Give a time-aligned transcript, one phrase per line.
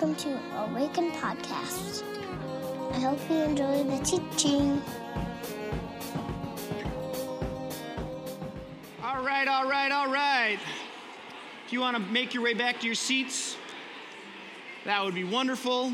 [0.00, 2.04] welcome to Awaken Podcast.
[2.92, 4.80] I hope you enjoy the teaching.
[9.02, 10.60] All right, all right, all right.
[11.66, 13.56] If you want to make your way back to your seats,
[14.84, 15.92] that would be wonderful.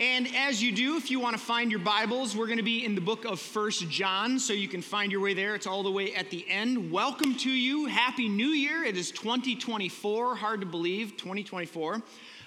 [0.00, 2.86] And as you do, if you want to find your Bibles, we're going to be
[2.86, 5.54] in the book of First John, so you can find your way there.
[5.54, 6.90] It's all the way at the end.
[6.90, 7.84] Welcome to you.
[7.84, 8.82] Happy New Year.
[8.82, 10.36] It is 2024.
[10.36, 12.00] Hard to believe, 2024.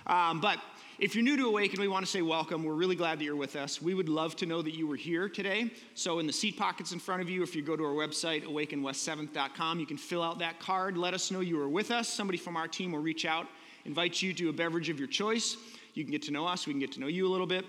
[0.07, 0.57] Um, but
[0.97, 2.63] if you're new to Awaken, we want to say welcome.
[2.63, 3.79] We're really glad that you're with us.
[3.79, 5.69] We would love to know that you were here today.
[5.93, 8.45] So, in the seat pockets in front of you, if you go to our website,
[8.45, 10.97] awakenwest7th.com, you can fill out that card.
[10.97, 12.09] Let us know you were with us.
[12.09, 13.45] Somebody from our team will reach out,
[13.85, 15.55] invite you to a beverage of your choice.
[15.93, 17.65] You can get to know us, we can get to know you a little bit.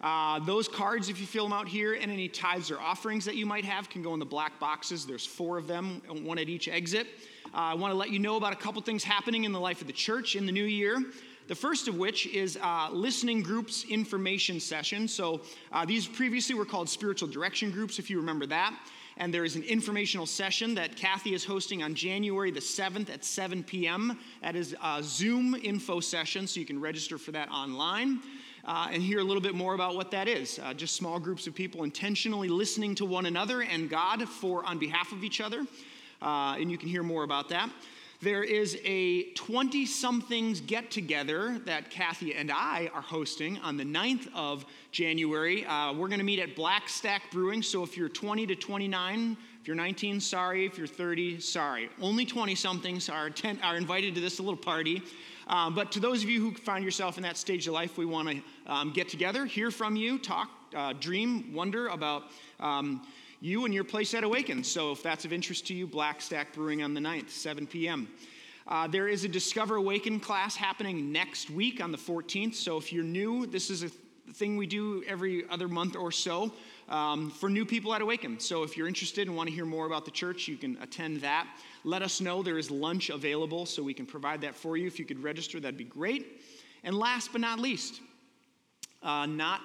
[0.00, 3.34] Uh, those cards, if you fill them out here, and any tithes or offerings that
[3.34, 5.04] you might have can go in the black boxes.
[5.04, 7.08] There's four of them, one at each exit.
[7.46, 9.80] Uh, I want to let you know about a couple things happening in the life
[9.80, 11.02] of the church in the new year.
[11.48, 15.08] The first of which is uh, listening groups information session.
[15.08, 15.40] So
[15.72, 18.78] uh, these previously were called spiritual direction groups, if you remember that
[19.18, 23.24] and there is an informational session that Kathy is hosting on January the 7th at
[23.24, 24.16] 7 p.m.
[24.42, 28.20] That is a Zoom info session, so you can register for that online.
[28.64, 30.60] Uh, and hear a little bit more about what that is.
[30.62, 34.78] Uh, just small groups of people intentionally listening to one another and God for on
[34.78, 35.66] behalf of each other.
[36.20, 37.70] Uh, and you can hear more about that.
[38.20, 43.84] There is a 20 somethings get together that Kathy and I are hosting on the
[43.84, 45.64] 9th of January.
[45.64, 47.62] Uh, we're going to meet at Black Stack Brewing.
[47.62, 50.66] So if you're 20 to 29, if you're 19, sorry.
[50.66, 51.90] If you're 30, sorry.
[52.02, 53.30] Only 20 somethings are,
[53.62, 55.00] are invited to this little party.
[55.46, 58.04] Um, but to those of you who find yourself in that stage of life, we
[58.04, 62.24] want to um, get together, hear from you, talk, uh, dream, wonder about.
[62.58, 63.06] Um,
[63.40, 64.64] you and your place at Awaken.
[64.64, 68.08] So if that's of interest to you, Black Stack Brewing on the 9th, 7 p.m.
[68.66, 72.54] Uh, there is a Discover Awaken class happening next week on the 14th.
[72.54, 73.90] So if you're new, this is a
[74.34, 76.52] thing we do every other month or so
[76.88, 78.40] um, for new people at Awaken.
[78.40, 81.20] So if you're interested and want to hear more about the church, you can attend
[81.20, 81.46] that.
[81.84, 84.86] Let us know there is lunch available so we can provide that for you.
[84.86, 86.42] If you could register, that'd be great.
[86.82, 88.00] And last but not least,
[89.02, 89.60] uh, not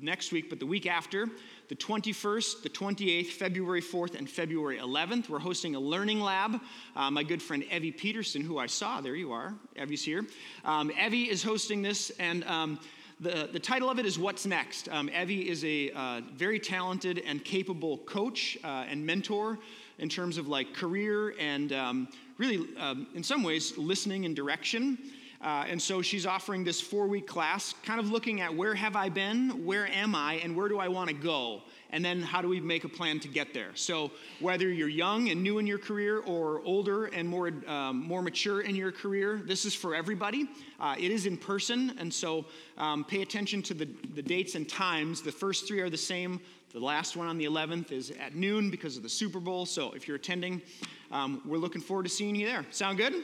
[0.00, 1.28] next week, but the week after,
[1.70, 5.28] the 21st, the 28th, February 4th, and February 11th.
[5.28, 6.60] We're hosting a learning lab.
[6.96, 10.26] Uh, my good friend Evie Peterson, who I saw, there you are, Evie's here.
[10.64, 12.80] Um, Evie is hosting this, and um,
[13.20, 14.88] the, the title of it is What's Next.
[14.88, 19.56] Um, Evie is a uh, very talented and capable coach uh, and mentor
[20.00, 24.98] in terms of like career and um, really, um, in some ways, listening and direction.
[25.42, 28.94] Uh, and so she's offering this four week class, kind of looking at where have
[28.94, 31.62] I been, where am I, and where do I want to go?
[31.92, 33.70] And then how do we make a plan to get there?
[33.74, 38.20] So whether you're young and new in your career or older and more, um, more
[38.20, 40.46] mature in your career, this is for everybody.
[40.78, 42.44] Uh, it is in person, and so
[42.76, 45.22] um, pay attention to the, the dates and times.
[45.22, 46.38] The first three are the same.
[46.72, 49.64] The last one on the 11th is at noon because of the Super Bowl.
[49.66, 50.60] So if you're attending,
[51.10, 52.64] um, we're looking forward to seeing you there.
[52.70, 53.14] Sound good?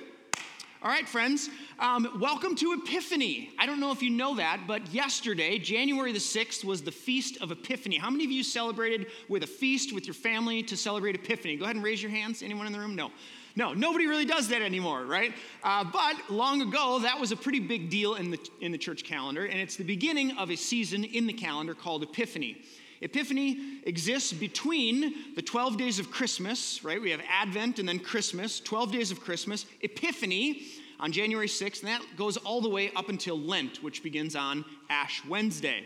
[0.87, 3.51] All right, friends, um, welcome to Epiphany.
[3.59, 7.39] I don't know if you know that, but yesterday, January the 6th, was the Feast
[7.41, 7.97] of Epiphany.
[7.97, 11.57] How many of you celebrated with a feast with your family to celebrate Epiphany?
[11.57, 12.41] Go ahead and raise your hands.
[12.41, 12.95] Anyone in the room?
[12.95, 13.11] No.
[13.57, 15.35] No, nobody really does that anymore, right?
[15.65, 19.03] Uh, but long ago, that was a pretty big deal in the, in the church
[19.03, 22.63] calendar, and it's the beginning of a season in the calendar called Epiphany.
[23.01, 27.01] Epiphany exists between the 12 days of Christmas, right?
[27.01, 30.63] We have Advent and then Christmas, 12 days of Christmas, Epiphany
[30.99, 34.65] on January 6th, and that goes all the way up until Lent, which begins on
[34.89, 35.85] Ash Wednesday.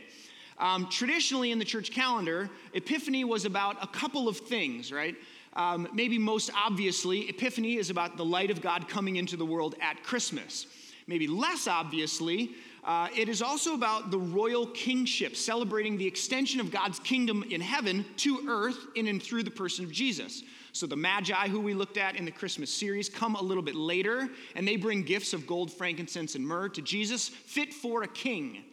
[0.58, 5.16] Um, traditionally, in the church calendar, Epiphany was about a couple of things, right?
[5.54, 9.74] Um, maybe most obviously, Epiphany is about the light of God coming into the world
[9.80, 10.66] at Christmas.
[11.06, 12.50] Maybe less obviously,
[12.84, 17.60] uh, it is also about the royal kingship, celebrating the extension of God's kingdom in
[17.60, 20.42] heaven to earth in and through the person of Jesus.
[20.72, 23.74] So the Magi, who we looked at in the Christmas series, come a little bit
[23.74, 28.08] later, and they bring gifts of gold, frankincense, and myrrh to Jesus, fit for a
[28.08, 28.64] king.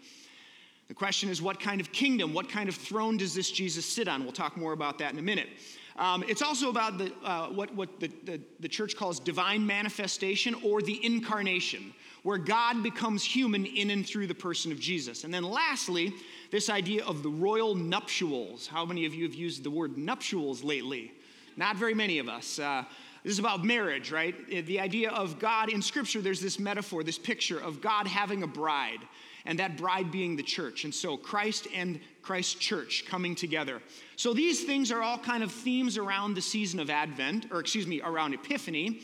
[0.88, 4.07] The question is, what kind of kingdom, what kind of throne does this Jesus sit
[4.07, 4.24] on?
[4.24, 5.50] We'll talk more about that in a minute.
[5.98, 10.56] Um, it's also about the, uh, what, what the, the, the church calls divine manifestation
[10.63, 11.94] or the incarnation,
[12.27, 15.24] where God becomes human in and through the person of Jesus.
[15.24, 16.13] And then lastly,
[16.51, 18.68] this idea of the royal nuptials.
[18.68, 21.13] How many of you have used the word nuptials lately?
[21.56, 22.59] Not very many of us.
[22.59, 22.83] Uh,
[23.24, 24.35] this is about marriage, right?
[24.50, 28.47] The idea of God in Scripture, there's this metaphor, this picture of God having a
[28.47, 29.00] bride,
[29.45, 30.83] and that bride being the church.
[30.83, 33.81] And so Christ and Christ's church coming together.
[34.18, 37.88] So these things are all kind of themes around the season of Advent, or excuse
[37.88, 39.00] me, around Epiphany.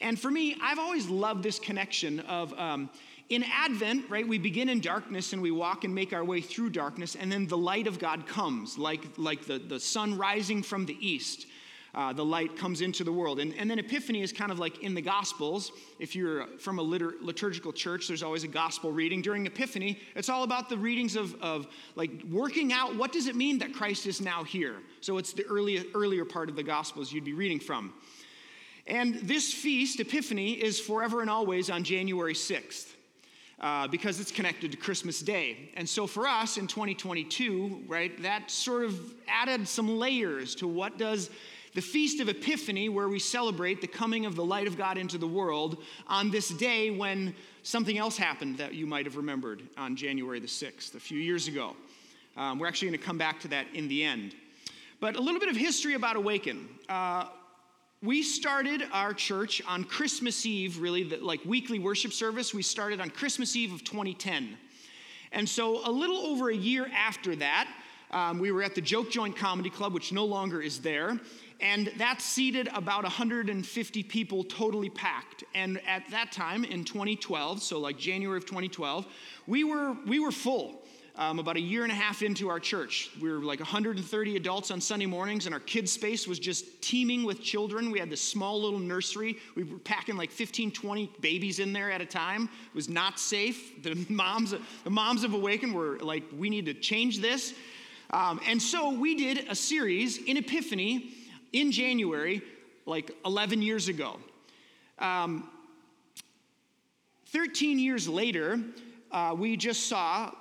[0.00, 2.90] And for me, I've always loved this connection of um,
[3.30, 6.70] in Advent, right, we begin in darkness and we walk and make our way through
[6.70, 10.84] darkness, and then the light of God comes, like, like the, the sun rising from
[10.84, 11.46] the east.
[11.94, 13.38] Uh, the light comes into the world.
[13.38, 15.70] And, and then Epiphany is kind of like in the Gospels.
[16.00, 19.22] If you're from a litur- liturgical church, there's always a gospel reading.
[19.22, 23.36] During Epiphany, it's all about the readings of, of like working out what does it
[23.36, 24.78] mean that Christ is now here.
[25.02, 27.94] So it's the early, earlier part of the Gospels you'd be reading from.
[28.86, 32.92] And this feast, Epiphany, is forever and always on January 6th.
[33.60, 35.70] Uh, because it's connected to Christmas Day.
[35.76, 40.98] And so for us in 2022, right, that sort of added some layers to what
[40.98, 41.30] does
[41.72, 45.18] the Feast of Epiphany, where we celebrate the coming of the light of God into
[45.18, 49.96] the world on this day when something else happened that you might have remembered on
[49.96, 51.74] January the 6th, a few years ago.
[52.36, 54.34] Um, we're actually going to come back to that in the end.
[55.00, 56.68] But a little bit of history about Awaken.
[56.88, 57.26] Uh,
[58.04, 62.52] we started our church on Christmas Eve, really, the, like weekly worship service.
[62.52, 64.58] We started on Christmas Eve of 2010.
[65.32, 67.66] And so, a little over a year after that,
[68.10, 71.18] um, we were at the Joke Joint Comedy Club, which no longer is there.
[71.60, 75.44] And that seated about 150 people totally packed.
[75.54, 79.06] And at that time in 2012, so like January of 2012,
[79.46, 80.83] we were, we were full
[81.16, 83.10] um, about a year and a half into our church.
[83.20, 87.24] We were like 130 adults on Sunday mornings, and our kids' space was just teeming
[87.24, 87.92] with children.
[87.92, 89.38] We had this small little nursery.
[89.54, 92.44] We were packing like 15, 20 babies in there at a time.
[92.44, 93.82] It was not safe.
[93.82, 97.54] The moms, the moms of Awaken were like, we need to change this.
[98.10, 101.10] Um, and so we did a series in Epiphany
[101.52, 102.42] in January,
[102.86, 104.18] like 11 years ago.
[104.98, 105.48] Um,
[107.26, 108.60] 13 years later,
[109.12, 110.32] uh, we just saw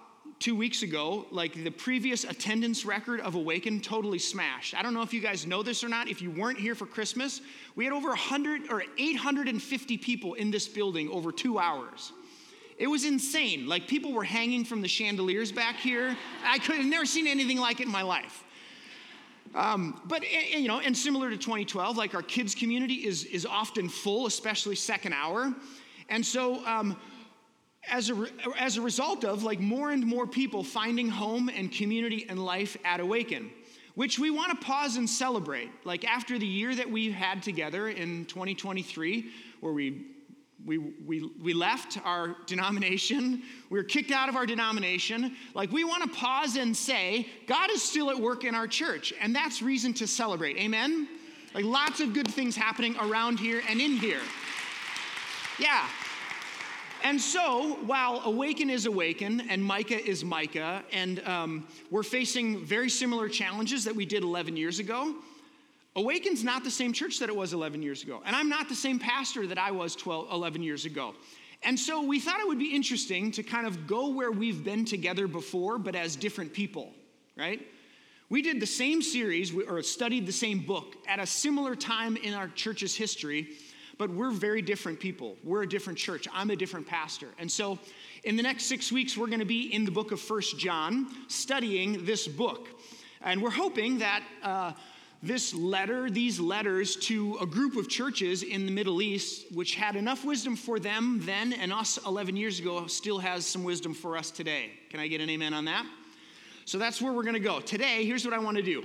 [0.44, 4.78] two weeks ago, like the previous attendance record of Awaken totally smashed.
[4.78, 6.10] I don't know if you guys know this or not.
[6.10, 7.40] If you weren't here for Christmas,
[7.78, 12.12] we had over 100 or 850 people in this building over two hours.
[12.78, 13.70] It was insane.
[13.70, 16.18] Like people were hanging from the chandeliers back here.
[16.44, 18.44] I could have never seen anything like it in my life.
[19.56, 23.24] Um, but eh, eh, you know, and similar to 2012, like our kids community is
[23.26, 25.54] is often full, especially second hour,
[26.10, 26.98] and so um,
[27.90, 28.26] as a,
[28.58, 32.78] as a result of like more and more people finding home and community and life
[32.86, 33.52] at Awaken,
[33.96, 35.70] which we want to pause and celebrate.
[35.84, 40.08] Like after the year that we've had together in 2023, where we
[40.66, 43.42] we, we, we left our denomination.
[43.70, 45.36] We were kicked out of our denomination.
[45.54, 49.14] Like, we want to pause and say, God is still at work in our church,
[49.20, 50.58] and that's reason to celebrate.
[50.58, 51.10] Amen?
[51.54, 54.22] Like, lots of good things happening around here and in here.
[55.60, 55.86] Yeah,
[57.04, 62.90] and so, while Awaken is Awaken and Micah is Micah, and um, we're facing very
[62.90, 65.14] similar challenges that we did 11 years ago,
[65.98, 68.22] Awaken's not the same church that it was 11 years ago.
[68.26, 71.14] And I'm not the same pastor that I was 12, 11 years ago.
[71.62, 74.86] And so we thought it would be interesting to kind of go where we've been
[74.86, 76.94] together before, but as different people,
[77.38, 77.62] right?
[78.30, 82.34] We did the same series or studied the same book at a similar time in
[82.34, 83.50] our church's history
[83.98, 85.36] but we're very different people.
[85.44, 86.28] We're a different church.
[86.34, 87.30] I'm a different pastor.
[87.38, 87.80] And so
[88.24, 91.08] in the next six weeks, we're going to be in the book of First John
[91.28, 92.68] studying this book.
[93.22, 94.74] And we're hoping that uh,
[95.22, 99.96] this letter, these letters to a group of churches in the Middle East, which had
[99.96, 104.18] enough wisdom for them then and us 11 years ago, still has some wisdom for
[104.18, 104.72] us today.
[104.90, 105.86] Can I get an amen on that?
[106.66, 107.60] So that's where we're going to go.
[107.60, 108.84] Today, here's what I want to do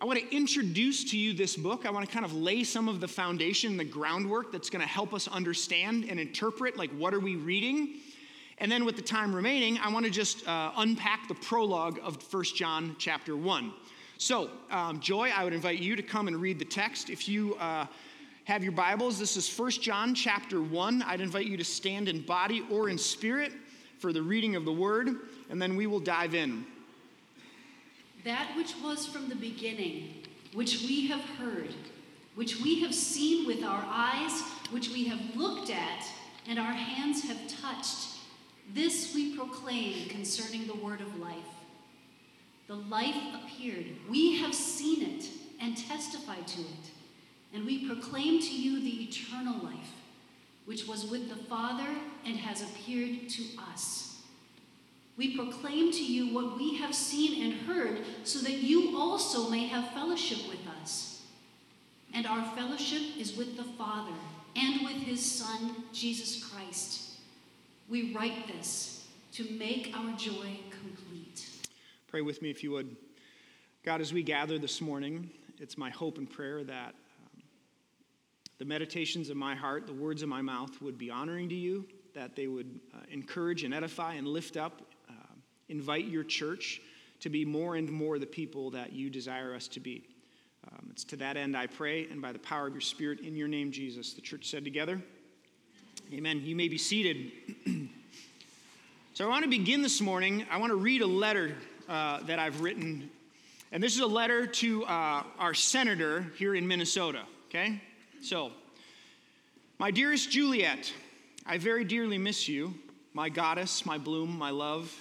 [0.00, 1.84] I want to introduce to you this book.
[1.84, 4.88] I want to kind of lay some of the foundation, the groundwork that's going to
[4.88, 7.96] help us understand and interpret, like, what are we reading?
[8.56, 12.22] And then with the time remaining, I want to just uh, unpack the prologue of
[12.22, 13.74] First John chapter 1.
[14.16, 17.10] So, um, Joy, I would invite you to come and read the text.
[17.10, 17.84] If you uh,
[18.44, 21.02] have your Bibles, this is First John chapter 1.
[21.02, 23.52] I'd invite you to stand in body or in spirit
[23.98, 25.10] for the reading of the word,
[25.50, 26.64] and then we will dive in.
[28.24, 30.22] That which was from the beginning,
[30.52, 31.74] which we have heard,
[32.34, 36.04] which we have seen with our eyes, which we have looked at,
[36.46, 38.18] and our hands have touched,
[38.72, 41.34] this we proclaim concerning the word of life.
[42.68, 43.86] The life appeared.
[44.08, 45.28] We have seen it
[45.60, 46.90] and testified to it.
[47.52, 49.92] And we proclaim to you the eternal life,
[50.66, 51.88] which was with the Father
[52.24, 54.09] and has appeared to us.
[55.20, 59.66] We proclaim to you what we have seen and heard, so that you also may
[59.66, 61.20] have fellowship with us.
[62.14, 64.14] And our fellowship is with the Father
[64.56, 67.18] and with his Son, Jesus Christ.
[67.86, 71.50] We write this to make our joy complete.
[72.06, 72.96] Pray with me if you would.
[73.84, 77.42] God, as we gather this morning, it's my hope and prayer that, um,
[78.56, 81.84] the meditations of my heart, the words of my mouth would be honoring to you,
[82.14, 84.80] that they would uh, encourage and edify and lift up,
[85.70, 86.80] invite your church
[87.20, 90.04] to be more and more the people that you desire us to be.
[90.70, 93.36] Um, it's to that end I pray, and by the power of your Spirit, in
[93.36, 94.12] your name, Jesus.
[94.12, 95.00] The church said together,
[96.12, 96.42] Amen.
[96.44, 97.30] You may be seated.
[99.14, 100.44] so I want to begin this morning.
[100.50, 101.54] I want to read a letter
[101.88, 103.10] uh, that I've written,
[103.72, 107.80] and this is a letter to uh, our senator here in Minnesota, okay?
[108.22, 108.52] So,
[109.78, 110.92] my dearest Juliet,
[111.46, 112.74] I very dearly miss you,
[113.14, 114.92] my goddess, my bloom, my love.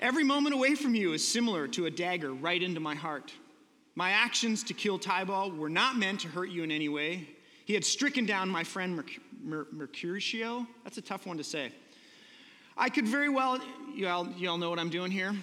[0.00, 3.32] Every moment away from you is similar to a dagger right into my heart.
[3.94, 7.28] My actions to kill Tybalt were not meant to hurt you in any way.
[7.64, 10.66] He had stricken down my friend Merc- Mer- Mercutio.
[10.82, 11.70] That's a tough one to say.
[12.76, 13.60] I could very well,
[13.94, 15.34] you all, you all know what I'm doing here.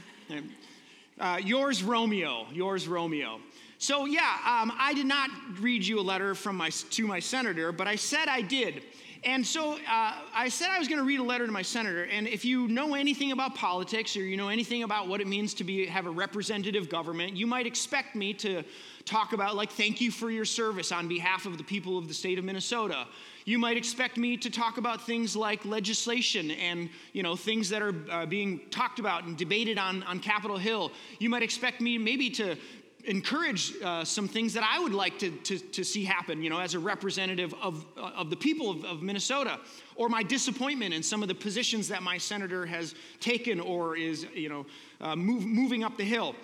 [1.18, 2.46] Uh, yours, Romeo.
[2.52, 3.40] Yours, Romeo.
[3.78, 5.30] So, yeah, um, I did not
[5.60, 8.84] read you a letter from my, to my senator, but I said I did.
[9.24, 12.06] And so uh, I said I was going to read a letter to my senator.
[12.06, 15.54] And if you know anything about politics or you know anything about what it means
[15.56, 18.64] to be have a representative government, you might expect me to
[19.06, 22.14] talk about like thank you for your service on behalf of the people of the
[22.16, 23.08] state of Minnesota.
[23.46, 27.84] You might expect me to talk about things like legislation and you know things that
[27.84, 30.92] are uh, being talked about and debated on on Capitol Hill.
[31.20, 32.56] You might expect me maybe to
[33.06, 36.60] encourage uh, some things that I would like to, to, to, see happen, you know,
[36.60, 39.60] as a representative of, of the people of, of, Minnesota,
[39.96, 44.26] or my disappointment in some of the positions that my senator has taken or is,
[44.34, 44.66] you know,
[45.00, 46.36] uh, move, moving up the hill.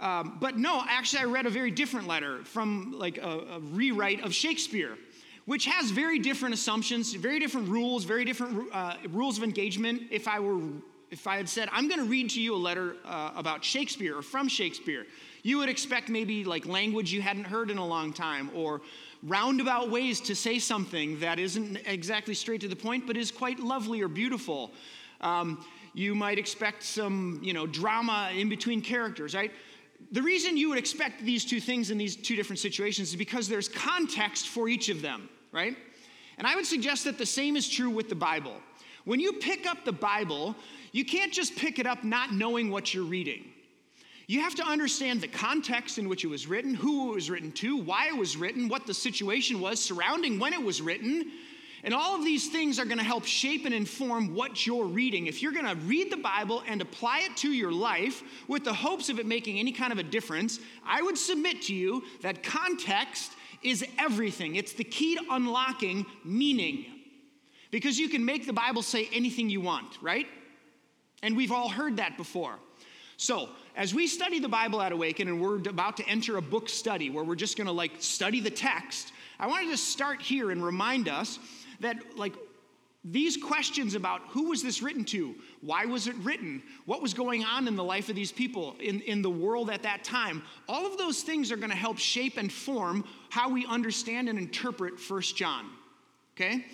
[0.00, 4.22] Um, but no, actually, I read a very different letter from like a, a rewrite
[4.22, 4.96] of Shakespeare
[5.44, 10.02] which has very different assumptions, very different rules, very different uh, rules of engagement.
[10.10, 10.60] If I were,
[11.10, 14.16] if I had said, I'm going to read to you a letter uh, about Shakespeare
[14.16, 15.06] or from Shakespeare,
[15.42, 18.80] you would expect maybe like language you hadn't heard in a long time or
[19.22, 23.58] roundabout ways to say something that isn't exactly straight to the point but is quite
[23.58, 24.70] lovely or beautiful.
[25.20, 29.52] Um, you might expect some, you know, drama in between characters, right?
[30.10, 33.48] The reason you would expect these two things in these two different situations is because
[33.48, 35.76] there's context for each of them, right?
[36.38, 38.56] And I would suggest that the same is true with the Bible.
[39.04, 40.56] When you pick up the Bible,
[40.92, 43.51] you can't just pick it up not knowing what you're reading.
[44.32, 47.52] You have to understand the context in which it was written, who it was written
[47.52, 51.30] to, why it was written, what the situation was surrounding when it was written.
[51.84, 55.26] And all of these things are going to help shape and inform what you're reading.
[55.26, 58.72] If you're going to read the Bible and apply it to your life with the
[58.72, 62.42] hopes of it making any kind of a difference, I would submit to you that
[62.42, 64.56] context is everything.
[64.56, 66.86] It's the key to unlocking meaning.
[67.70, 70.26] Because you can make the Bible say anything you want, right?
[71.22, 72.58] And we've all heard that before.
[73.18, 76.68] So, as we study the Bible at Awaken, and we're about to enter a book
[76.68, 80.64] study where we're just gonna like study the text, I wanted to start here and
[80.64, 81.38] remind us
[81.80, 82.34] that, like,
[83.04, 87.42] these questions about who was this written to, why was it written, what was going
[87.44, 90.86] on in the life of these people, in, in the world at that time, all
[90.86, 95.36] of those things are gonna help shape and form how we understand and interpret First
[95.36, 95.70] John.
[96.36, 96.64] Okay?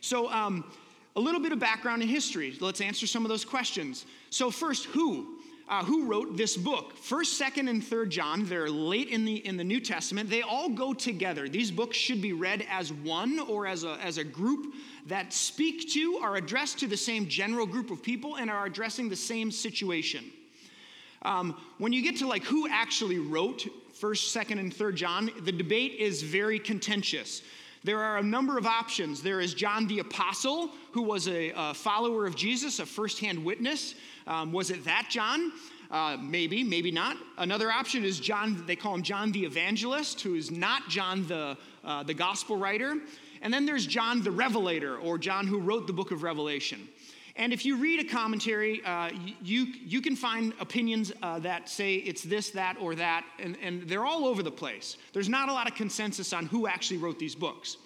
[0.00, 0.70] So, um,
[1.16, 2.56] a little bit of background and history.
[2.60, 4.06] Let's answer some of those questions.
[4.30, 5.37] So, first, who?
[5.68, 6.96] Uh, who wrote this book.
[6.96, 10.30] First, second, and third John, they're late in the, in the New Testament.
[10.30, 11.48] They all go together.
[11.48, 14.74] These books should be read as one or as a, as a group
[15.06, 19.08] that speak to, are addressed to the same general group of people, and are addressing
[19.08, 20.24] the same situation.
[21.22, 25.52] Um, when you get to like who actually wrote first, second, and third John, the
[25.52, 27.42] debate is very contentious.
[27.84, 29.22] There are a number of options.
[29.22, 33.94] There is John the Apostle, who was a, a follower of Jesus, a firsthand witness.
[34.26, 35.52] Um, was it that John?
[35.90, 37.16] Uh, maybe, maybe not.
[37.38, 41.56] Another option is John, they call him John the Evangelist, who is not John the,
[41.84, 42.96] uh, the gospel writer.
[43.40, 46.88] And then there's John the Revelator, or John who wrote the book of Revelation.
[47.38, 51.94] And if you read a commentary, uh, you, you can find opinions uh, that say
[51.94, 54.96] it's this, that, or that, and, and they're all over the place.
[55.12, 57.76] There's not a lot of consensus on who actually wrote these books.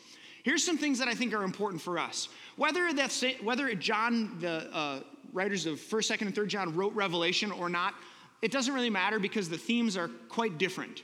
[0.42, 2.30] Here's some things that I think are important for us.
[2.56, 5.00] Whether that's whether John, the uh,
[5.34, 7.94] writers of First, Second, and Third John wrote Revelation or not,
[8.40, 11.02] it doesn't really matter because the themes are quite different.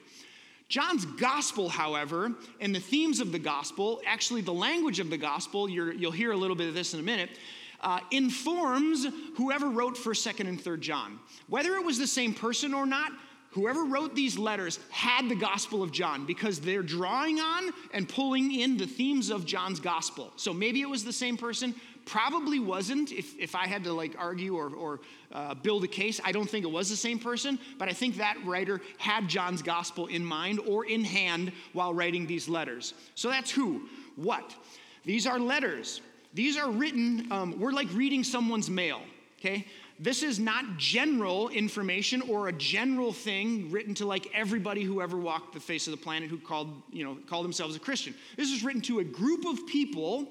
[0.69, 5.69] John's gospel, however, and the themes of the gospel, actually the language of the gospel,
[5.69, 7.31] you will hear a little bit of this in a minute,
[7.81, 9.07] uh, informs
[9.37, 11.19] whoever wrote 1st, 2nd, and 3rd John.
[11.49, 13.13] Whether it was the same person or not,
[13.51, 18.53] whoever wrote these letters had the Gospel of John because they're drawing on and pulling
[18.53, 20.33] in the themes of John's Gospel.
[20.37, 21.75] So maybe it was the same person,
[22.09, 26.23] Probably wasn't, if, if I had to like argue or, or uh, build a case.
[26.25, 29.61] I don't think it was the same person, but I think that writer had John's
[29.61, 32.95] gospel in mind or in hand while writing these letters.
[33.15, 33.91] So that's who.
[34.17, 34.55] What?
[35.05, 36.01] These are letters.
[36.35, 39.01] These are written, um, we're like reading someone's mail,
[39.39, 39.67] okay?
[40.01, 45.17] This is not general information or a general thing written to like everybody who ever
[45.17, 48.15] walked the face of the planet who called, you know, called themselves a Christian.
[48.37, 50.29] This is written to a group of people,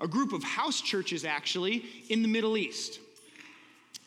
[0.00, 3.00] a group of house churches actually, in the Middle East.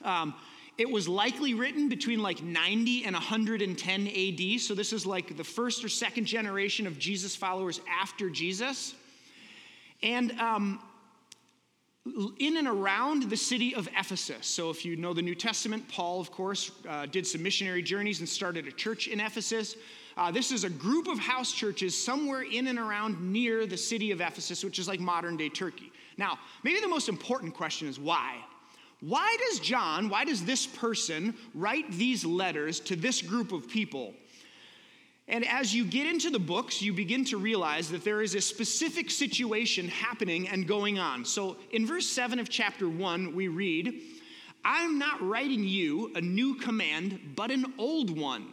[0.04, 0.36] Um,
[0.78, 4.62] it was likely written between like 90 and 110 AD.
[4.62, 8.94] So this is like the first or second generation of Jesus followers after Jesus.
[10.04, 10.80] And um,
[12.40, 14.48] in and around the city of Ephesus.
[14.48, 18.20] So, if you know the New Testament, Paul, of course, uh, did some missionary journeys
[18.20, 19.76] and started a church in Ephesus.
[20.18, 24.12] Uh, this is a group of house churches somewhere in and around near the city
[24.12, 25.92] of Ephesus, which is like modern day Turkey.
[26.18, 28.38] Now, maybe the most important question is why?
[29.00, 34.14] Why does John, why does this person write these letters to this group of people?
[35.32, 38.42] And as you get into the books, you begin to realize that there is a
[38.42, 41.24] specific situation happening and going on.
[41.24, 44.02] So in verse 7 of chapter 1, we read,
[44.66, 48.46] I'm not writing you a new command, but an old one,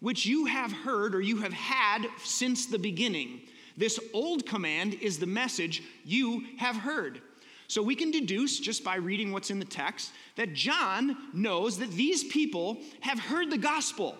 [0.00, 3.42] which you have heard or you have had since the beginning.
[3.76, 7.22] This old command is the message you have heard.
[7.68, 11.92] So we can deduce just by reading what's in the text that John knows that
[11.92, 14.16] these people have heard the gospel.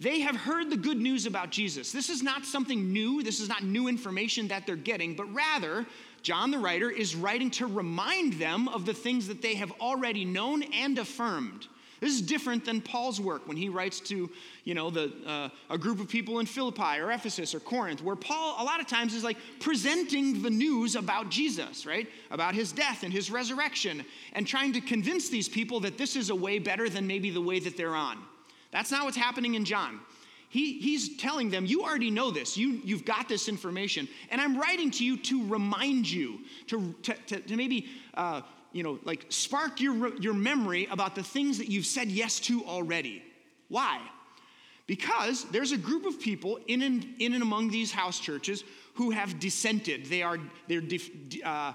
[0.00, 1.90] They have heard the good news about Jesus.
[1.90, 5.86] This is not something new, this is not new information that they're getting, but rather,
[6.22, 10.24] John the writer is writing to remind them of the things that they have already
[10.24, 11.66] known and affirmed.
[12.00, 14.30] This is different than Paul's work when he writes to,
[14.62, 18.14] you know, the, uh, a group of people in Philippi or Ephesus or Corinth, where
[18.14, 22.06] Paul a lot of times is like presenting the news about Jesus, right?
[22.30, 26.30] About his death and his resurrection, and trying to convince these people that this is
[26.30, 28.18] a way better than maybe the way that they're on.
[28.70, 30.00] That's not what's happening in John.
[30.50, 32.56] He, he's telling them, You already know this.
[32.56, 34.08] You, you've got this information.
[34.30, 38.82] And I'm writing to you to remind you, to, to, to, to maybe, uh, you
[38.82, 43.22] know, like spark your, your memory about the things that you've said yes to already.
[43.68, 44.00] Why?
[44.86, 49.10] Because there's a group of people in and, in and among these house churches who
[49.10, 50.06] have dissented.
[50.06, 51.10] They are they're def,
[51.44, 51.74] uh,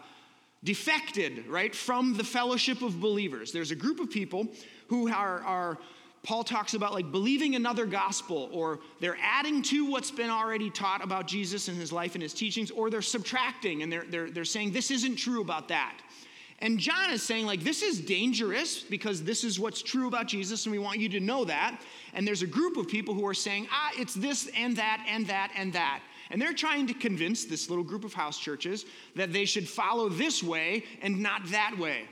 [0.63, 3.51] defected, right, from the fellowship of believers.
[3.51, 4.47] There's a group of people
[4.87, 5.77] who are, are
[6.23, 11.03] Paul talks about like believing another gospel, or they're adding to what's been already taught
[11.03, 14.45] about Jesus and his life and his teachings, or they're subtracting and they're, they're, they're
[14.45, 15.97] saying this isn't true about that.
[16.59, 20.65] And John is saying, like, this is dangerous because this is what's true about Jesus,
[20.65, 21.81] and we want you to know that.
[22.13, 25.27] And there's a group of people who are saying, ah, it's this and that and
[25.27, 26.01] that and that.
[26.29, 30.07] And they're trying to convince this little group of house churches that they should follow
[30.07, 32.05] this way and not that way.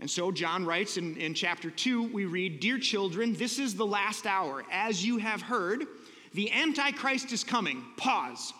[0.00, 3.86] And so John writes in, in chapter 2, we read, Dear children, this is the
[3.86, 4.64] last hour.
[4.70, 5.86] As you have heard,
[6.32, 7.84] the Antichrist is coming.
[7.96, 8.52] Pause.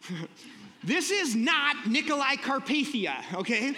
[0.84, 3.74] this is not Nicolae Carpathia, okay?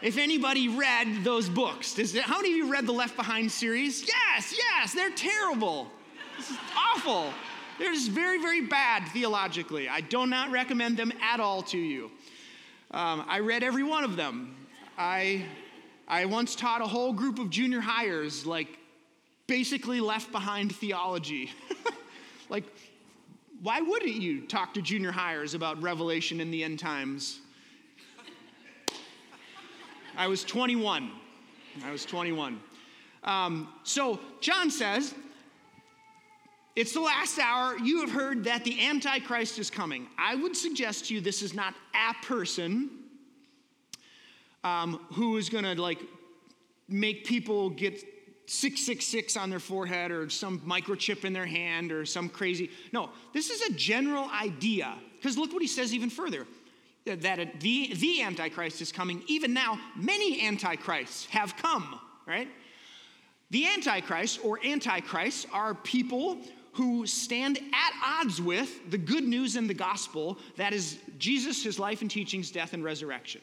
[0.00, 4.06] If anybody read those books, does, how many of you read the Left Behind series?
[4.06, 5.88] Yes, yes, they're terrible.
[6.36, 7.32] This is awful.
[7.78, 9.88] They're just very, very bad theologically.
[9.88, 12.10] I do not recommend them at all to you.
[12.92, 14.54] Um, I read every one of them.
[14.96, 15.44] I
[16.10, 18.78] I once taught a whole group of junior hires, like,
[19.46, 21.50] basically left behind theology.
[22.48, 22.64] like,
[23.62, 27.40] why wouldn't you talk to junior hires about Revelation in the end times?
[30.16, 31.10] I was 21.
[31.84, 32.58] I was 21.
[33.24, 35.14] Um, so John says,
[36.74, 37.76] It's the last hour.
[37.78, 40.06] You have heard that the Antichrist is coming.
[40.16, 42.90] I would suggest to you this is not a person
[44.68, 46.00] um, who is going to like
[46.88, 48.00] make people get
[48.46, 52.70] 666 on their forehead or some microchip in their hand or some crazy.
[52.92, 54.94] No, this is a general idea.
[55.16, 56.46] Because look what he says even further
[57.04, 59.22] that the, the Antichrist is coming.
[59.26, 62.48] Even now, many Antichrists have come, right?
[63.50, 66.38] The Antichrist or Antichrists are people
[66.72, 71.78] who stand at odds with the good news in the gospel that is Jesus, his
[71.78, 73.40] life and teachings, death, and resurrection.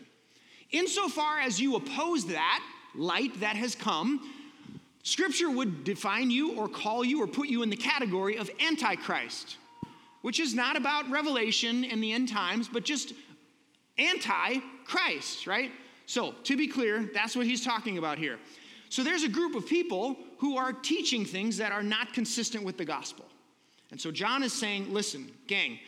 [0.76, 2.62] Insofar as you oppose that
[2.96, 4.30] light that has come,
[5.04, 9.56] Scripture would define you or call you or put you in the category of Antichrist,
[10.22, 13.14] which is not about revelation in the end times, but just
[13.98, 15.72] anti Christ, right?
[16.08, 18.38] So, to be clear, that's what he's talking about here.
[18.90, 22.78] So, there's a group of people who are teaching things that are not consistent with
[22.78, 23.26] the gospel.
[23.92, 25.80] And so, John is saying, listen, gang,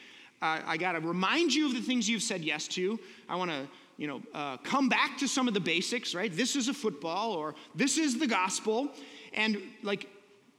[0.42, 2.98] uh, I got to remind you of the things you've said yes to.
[3.28, 6.32] I want to you know, uh, come back to some of the basics, right?
[6.32, 8.90] This is a football, or this is the gospel,
[9.34, 10.08] and like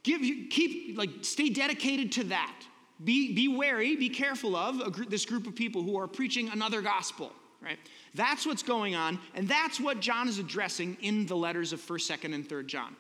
[0.03, 2.55] give you keep like stay dedicated to that.
[3.03, 6.83] Be be wary, be careful of gr- this group of people who are preaching another
[6.83, 7.79] gospel, right?
[8.15, 12.19] That's what's going on, and that's what John is addressing in the letters of 1st,
[12.19, 12.97] 2nd, and 3rd John.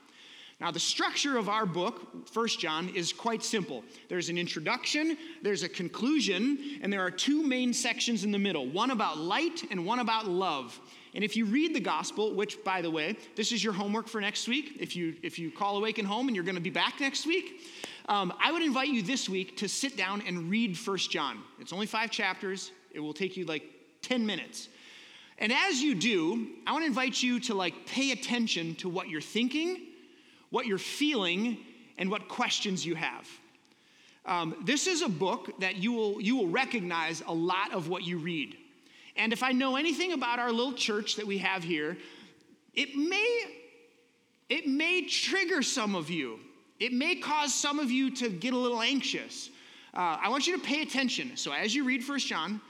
[0.61, 3.85] Now, the structure of our book, 1 John, is quite simple.
[4.09, 8.67] There's an introduction, there's a conclusion, and there are two main sections in the middle
[8.67, 10.79] one about light and one about love.
[11.15, 14.21] And if you read the gospel, which, by the way, this is your homework for
[14.21, 17.01] next week, if you, if you call Awaken Home and you're going to be back
[17.01, 17.63] next week,
[18.09, 21.41] um, I would invite you this week to sit down and read 1 John.
[21.61, 23.63] It's only five chapters, it will take you like
[24.03, 24.69] 10 minutes.
[25.39, 29.09] And as you do, I want to invite you to like pay attention to what
[29.09, 29.88] you're thinking
[30.51, 31.59] what you're feeling,
[31.99, 33.29] and what questions you have.
[34.25, 38.05] Um, this is a book that you will, you will recognize a lot of what
[38.05, 38.57] you read.
[39.17, 41.99] And if I know anything about our little church that we have here,
[42.75, 43.45] it may,
[44.49, 46.39] it may trigger some of you.
[46.79, 49.51] It may cause some of you to get a little anxious.
[49.93, 51.37] Uh, I want you to pay attention.
[51.37, 52.61] So as you read First John,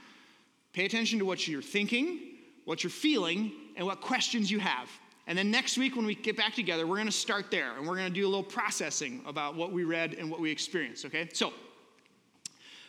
[0.73, 2.21] pay attention to what you're thinking,
[2.65, 4.89] what you're feeling, and what questions you have.
[5.29, 7.87] And then next week, when we get back together, we're going to start there and
[7.87, 11.05] we're going to do a little processing about what we read and what we experienced,
[11.05, 11.29] okay?
[11.35, 11.53] So,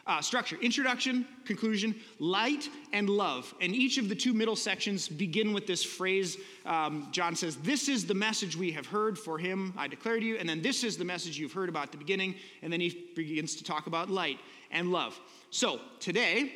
[0.08, 3.54] uh, structure introduction, conclusion, light, and love.
[3.60, 7.90] And each of the two middle sections begin with this phrase um, John says, This
[7.90, 10.38] is the message we have heard for him, I declare to you.
[10.38, 12.36] And then this is the message you've heard about the beginning.
[12.62, 14.40] And then he begins to talk about light
[14.72, 15.20] and love.
[15.52, 16.54] So, today,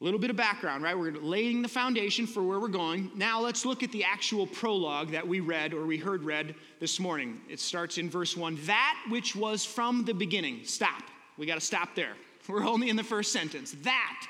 [0.00, 0.98] a little bit of background, right?
[0.98, 3.10] We're laying the foundation for where we're going.
[3.14, 6.98] Now let's look at the actual prologue that we read or we heard read this
[6.98, 7.38] morning.
[7.50, 10.60] It starts in verse 1 That which was from the beginning.
[10.64, 11.02] Stop.
[11.36, 12.14] We got to stop there.
[12.48, 13.76] We're only in the first sentence.
[13.82, 14.26] That.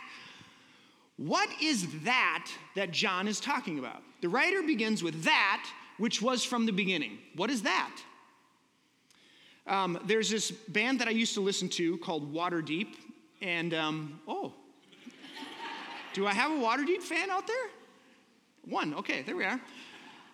[1.17, 4.03] What is that that John is talking about?
[4.23, 7.19] The writer begins with that which was from the beginning.
[7.37, 7.95] What is that?
[9.67, 12.89] Um, there's this band that I used to listen to called Waterdeep,
[13.43, 14.55] and um, oh,
[16.13, 17.57] do I have a Waterdeep fan out there?
[18.65, 18.95] One.
[18.95, 19.61] Okay, there we are.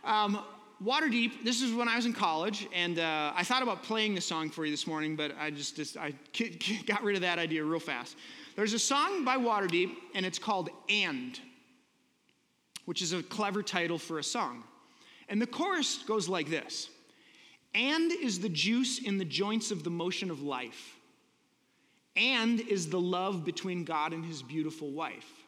[0.05, 0.43] Um,
[0.85, 4.21] Waterdeep, this is when I was in college, and uh, I thought about playing the
[4.21, 6.12] song for you this morning, but I just, just I
[6.87, 8.17] got rid of that idea real fast.
[8.57, 11.39] There's a song by Waterdeep, and it's called And,
[12.85, 14.65] which is a clever title for a song.
[15.29, 16.89] And the chorus goes like this
[17.75, 20.97] And is the juice in the joints of the motion of life,
[22.17, 25.46] and is the love between God and his beautiful wife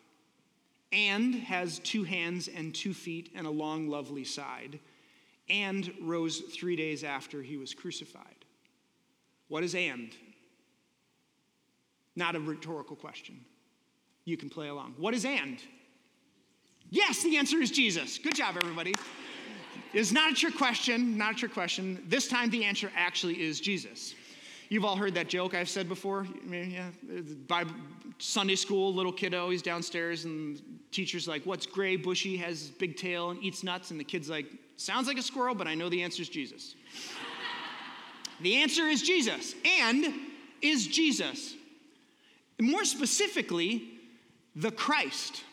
[0.92, 4.78] and has two hands and two feet and a long, lovely side,
[5.48, 8.44] and rose three days after he was crucified.
[9.48, 10.10] What is and?
[12.16, 13.44] Not a rhetorical question.
[14.24, 14.94] You can play along.
[14.98, 15.58] What is and?
[16.90, 18.18] Yes, the answer is Jesus.
[18.18, 18.94] Good job, everybody.
[19.92, 22.02] It's not a trick question, not a trick question.
[22.06, 24.14] This time the answer actually is Jesus.
[24.70, 26.26] You've all heard that joke I've said before.
[26.50, 26.90] Yeah,
[27.46, 27.64] by
[28.18, 33.30] Sunday school, little kiddo, he's downstairs, and teacher's like, "What's gray, bushy, has big tail,
[33.30, 36.02] and eats nuts?" And the kid's like, "Sounds like a squirrel, but I know the
[36.02, 36.74] answer is Jesus."
[38.40, 40.14] the answer is Jesus, and
[40.60, 41.54] is Jesus.
[42.60, 43.88] More specifically,
[44.54, 45.44] the Christ,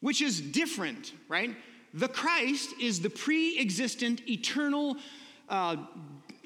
[0.00, 1.56] which is different, right?
[1.94, 4.98] The Christ is the pre-existent, eternal.
[5.48, 5.76] Uh,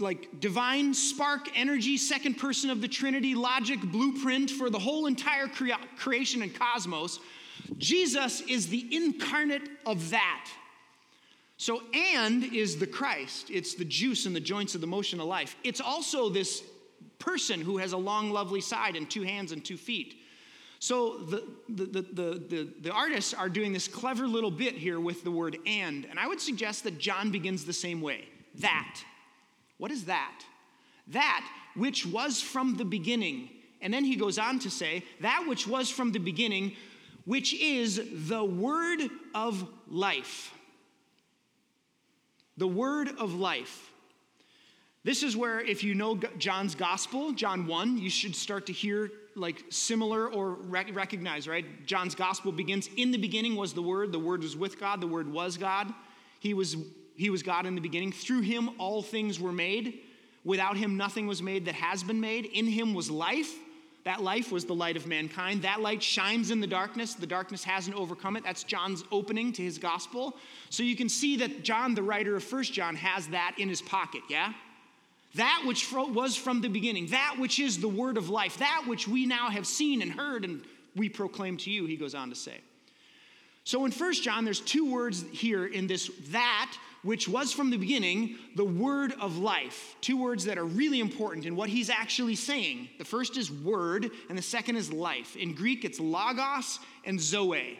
[0.00, 5.48] like divine spark energy, second person of the Trinity, logic, blueprint for the whole entire
[5.48, 7.20] crea- creation and cosmos.
[7.76, 10.48] Jesus is the incarnate of that.
[11.56, 13.50] So, and is the Christ.
[13.50, 15.56] It's the juice and the joints of the motion of life.
[15.64, 16.62] It's also this
[17.18, 20.14] person who has a long, lovely side and two hands and two feet.
[20.78, 22.02] So the, the, the,
[22.48, 26.04] the, the, artists are doing this clever little bit here with the word and.
[26.04, 29.00] And I would suggest that John begins the same way that.
[29.78, 30.44] What is that?
[31.08, 33.50] That which was from the beginning.
[33.80, 36.74] And then he goes on to say, that which was from the beginning,
[37.24, 39.00] which is the word
[39.34, 40.52] of life.
[42.56, 43.90] The word of life.
[45.04, 49.10] This is where, if you know John's gospel, John 1, you should start to hear
[49.36, 51.86] like similar or rec- recognize, right?
[51.86, 55.06] John's gospel begins In the beginning was the Word, the Word was with God, the
[55.06, 55.94] Word was God.
[56.40, 56.76] He was
[57.18, 58.12] he was God in the beginning.
[58.12, 60.00] Through him, all things were made.
[60.44, 62.46] Without him, nothing was made that has been made.
[62.46, 63.54] In him was life.
[64.04, 65.62] That life was the light of mankind.
[65.62, 67.14] That light shines in the darkness.
[67.14, 68.44] The darkness hasn't overcome it.
[68.44, 70.36] That's John's opening to his gospel.
[70.70, 73.82] So you can see that John, the writer of First John, has that in his
[73.82, 74.52] pocket, yeah?
[75.34, 79.06] That which was from the beginning, that which is the word of life, that which
[79.06, 80.62] we now have seen and heard and
[80.96, 82.58] we proclaim to you, he goes on to say.
[83.64, 87.76] So in First John, there's two words here in this that, which was from the
[87.76, 89.96] beginning, the word of life.
[90.00, 92.88] Two words that are really important in what he's actually saying.
[92.98, 95.36] The first is word, and the second is life.
[95.36, 97.78] In Greek, it's logos and zoe.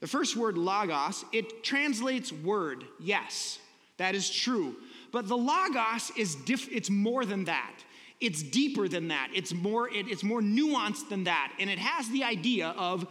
[0.00, 3.58] The first word, logos, it translates word, yes,
[3.96, 4.76] that is true.
[5.12, 7.74] But the logos is diff- it's more than that.
[8.20, 9.28] It's deeper than that.
[9.34, 11.52] It's more, it, it's more nuanced than that.
[11.58, 13.06] And it has the idea of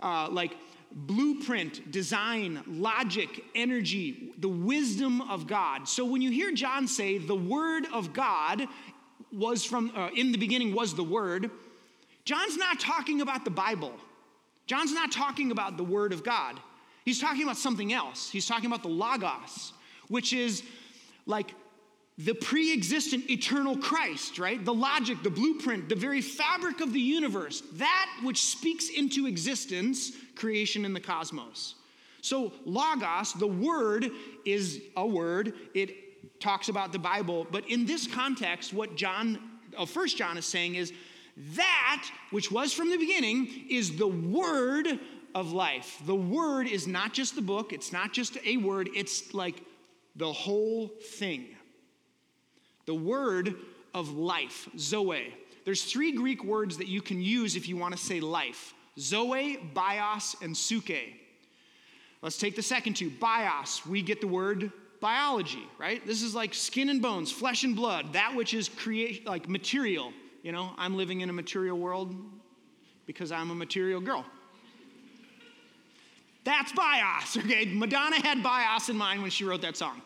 [0.00, 0.56] uh, like
[0.92, 5.88] blueprint, design, logic, energy, the wisdom of God.
[5.88, 8.66] So when you hear John say the word of God
[9.32, 11.50] was from, uh, in the beginning was the word,
[12.24, 13.92] John's not talking about the Bible.
[14.66, 16.58] John's not talking about the word of God.
[17.04, 18.30] He's talking about something else.
[18.30, 19.72] He's talking about the Logos,
[20.08, 20.62] which is
[21.24, 21.54] like
[22.18, 24.64] the pre existent eternal Christ, right?
[24.64, 30.12] The logic, the blueprint, the very fabric of the universe, that which speaks into existence
[30.34, 31.74] creation in the cosmos.
[32.22, 34.10] So, Logos, the word,
[34.44, 35.52] is a word.
[35.74, 37.46] It talks about the Bible.
[37.50, 39.38] But in this context, what John,
[39.76, 40.92] uh, First John is saying is
[41.54, 44.98] that which was from the beginning is the word
[45.34, 46.00] of life.
[46.06, 49.62] The word is not just the book, it's not just a word, it's like
[50.16, 51.55] the whole thing
[52.86, 53.54] the word
[53.94, 55.34] of life, Zoe.
[55.64, 59.58] There's three Greek words that you can use if you want to say life Zoe,
[59.74, 60.90] bios, and suke.
[62.22, 63.10] Let's take the second two.
[63.10, 66.04] Bios, we get the word biology, right?
[66.06, 70.12] This is like skin and bones, flesh and blood, that which is create like material.
[70.42, 72.14] You know, I'm living in a material world
[73.04, 74.24] because I'm a material girl.
[76.44, 77.64] That's bios, okay?
[77.66, 80.00] Madonna had bios in mind when she wrote that song.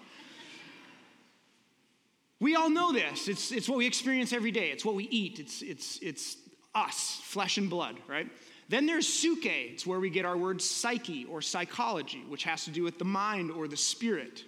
[2.40, 3.28] We all know this.
[3.28, 4.70] It's, it's what we experience every day.
[4.70, 5.38] It's what we eat.
[5.38, 6.36] It's, it's, it's
[6.74, 8.28] us, flesh and blood, right?
[8.70, 9.46] Then there's suke.
[9.46, 13.04] It's where we get our word psyche or psychology, which has to do with the
[13.04, 14.44] mind or the spirit.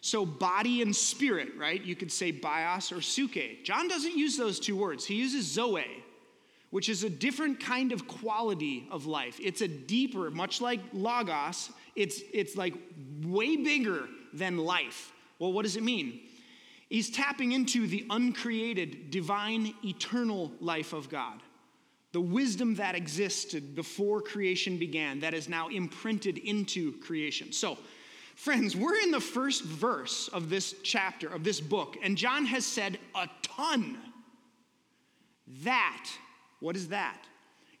[0.00, 1.82] So body and spirit, right?
[1.82, 3.64] You could say bios or suke.
[3.64, 5.04] John doesn't use those two words.
[5.04, 6.04] He uses zoe,
[6.70, 9.38] which is a different kind of quality of life.
[9.42, 12.74] It's a deeper, much like logos, it's, it's like
[13.22, 15.12] way bigger than life.
[15.40, 16.20] Well, what does it mean?
[16.88, 21.42] He's tapping into the uncreated, divine, eternal life of God.
[22.12, 27.52] The wisdom that existed before creation began, that is now imprinted into creation.
[27.52, 27.76] So,
[28.34, 32.64] friends, we're in the first verse of this chapter, of this book, and John has
[32.64, 33.98] said a ton.
[35.64, 36.08] That,
[36.60, 37.22] what is that?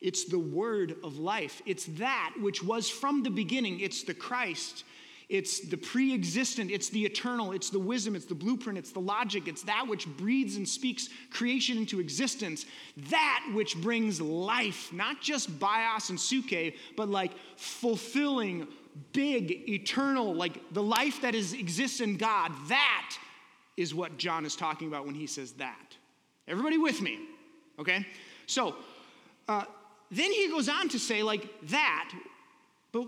[0.00, 1.62] It's the word of life.
[1.66, 3.80] It's that which was from the beginning.
[3.80, 4.84] It's the Christ.
[5.28, 9.00] It's the pre existent, it's the eternal, it's the wisdom, it's the blueprint, it's the
[9.00, 12.64] logic, it's that which breathes and speaks creation into existence,
[13.10, 18.68] that which brings life, not just bios and suke, but like fulfilling,
[19.12, 22.50] big, eternal, like the life that is, exists in God.
[22.68, 23.18] That
[23.76, 25.94] is what John is talking about when he says that.
[26.48, 27.18] Everybody with me?
[27.78, 28.06] Okay?
[28.46, 28.76] So,
[29.46, 29.64] uh,
[30.10, 32.10] then he goes on to say, like, that,
[32.92, 33.06] but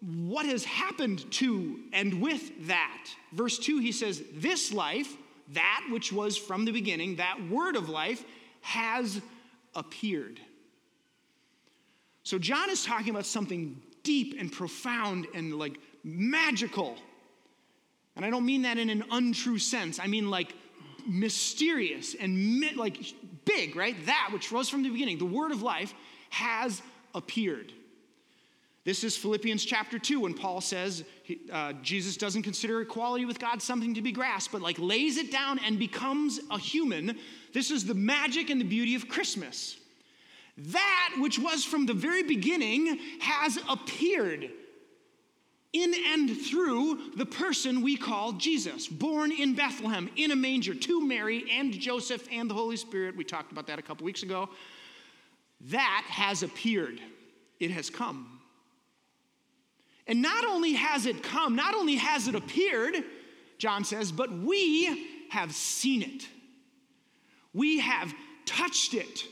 [0.00, 3.06] what has happened to and with that.
[3.32, 5.14] Verse 2, he says, This life,
[5.52, 8.24] that which was from the beginning, that word of life,
[8.62, 9.20] has
[9.74, 10.40] appeared.
[12.22, 16.96] So John is talking about something deep and profound and like magical.
[18.16, 19.98] And I don't mean that in an untrue sense.
[19.98, 20.54] I mean like
[21.06, 22.98] mysterious and like
[23.44, 23.96] big, right?
[24.06, 25.94] That which was from the beginning, the word of life,
[26.30, 26.82] has
[27.14, 27.72] appeared.
[28.84, 31.04] This is Philippians chapter 2 when Paul says
[31.52, 35.30] uh, Jesus doesn't consider equality with God something to be grasped, but like lays it
[35.30, 37.18] down and becomes a human.
[37.52, 39.76] This is the magic and the beauty of Christmas.
[40.56, 44.50] That which was from the very beginning has appeared
[45.72, 51.06] in and through the person we call Jesus, born in Bethlehem in a manger to
[51.06, 53.14] Mary and Joseph and the Holy Spirit.
[53.14, 54.48] We talked about that a couple weeks ago.
[55.66, 56.98] That has appeared,
[57.60, 58.39] it has come.
[60.10, 62.96] And not only has it come, not only has it appeared,
[63.58, 66.26] John says, but we have seen it.
[67.54, 68.12] We have
[68.44, 69.24] touched it.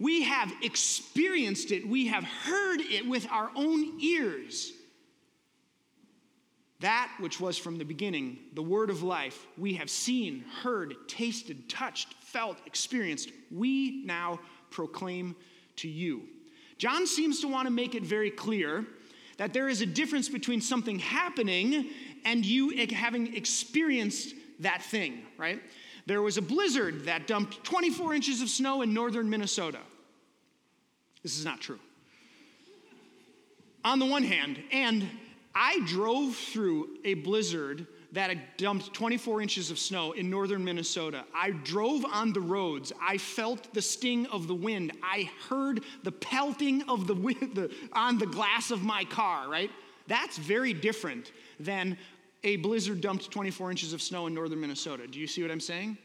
[0.00, 1.86] We have experienced it.
[1.86, 4.72] We have heard it with our own ears.
[6.80, 11.68] That which was from the beginning, the word of life, we have seen, heard, tasted,
[11.68, 13.30] touched, felt, experienced.
[13.50, 15.36] We now proclaim
[15.76, 16.22] to you.
[16.78, 18.86] John seems to want to make it very clear
[19.36, 21.90] that there is a difference between something happening
[22.24, 25.60] and you having experienced that thing, right?
[26.06, 29.80] There was a blizzard that dumped 24 inches of snow in northern Minnesota.
[31.22, 31.80] This is not true.
[33.84, 35.08] on the one hand, and
[35.54, 41.24] I drove through a blizzard that had dumped 24 inches of snow in northern Minnesota.
[41.34, 42.92] I drove on the roads.
[43.02, 44.92] I felt the sting of the wind.
[45.02, 49.70] I heard the pelting of the wind the, on the glass of my car, right?
[50.06, 51.98] That's very different than
[52.44, 55.08] a blizzard dumped 24 inches of snow in northern Minnesota.
[55.08, 55.98] Do you see what I'm saying?